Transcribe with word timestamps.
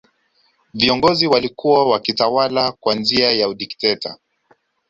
viongozi 0.73 1.27
walikuwa 1.27 1.89
wakitawala 1.89 2.71
kwa 2.71 2.95
njia 2.95 3.31
ya 3.31 3.49
udikteta 3.49 4.17